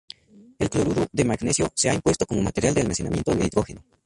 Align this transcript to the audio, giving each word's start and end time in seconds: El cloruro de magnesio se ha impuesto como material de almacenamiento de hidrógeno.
El 0.57 0.67
cloruro 0.71 1.05
de 1.11 1.25
magnesio 1.25 1.71
se 1.75 1.87
ha 1.87 1.93
impuesto 1.93 2.25
como 2.25 2.41
material 2.41 2.73
de 2.73 2.81
almacenamiento 2.81 3.35
de 3.35 3.45
hidrógeno. 3.45 3.83